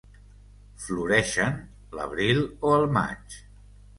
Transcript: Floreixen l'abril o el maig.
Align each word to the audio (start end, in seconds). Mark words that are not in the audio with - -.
Floreixen 0.85 1.59
l'abril 1.99 2.43
o 2.71 2.75
el 2.81 2.87
maig. 2.99 3.39